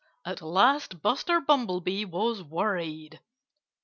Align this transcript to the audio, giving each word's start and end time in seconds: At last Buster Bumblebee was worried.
At 0.25 0.41
last 0.41 1.03
Buster 1.03 1.39
Bumblebee 1.39 2.05
was 2.05 2.41
worried. 2.41 3.19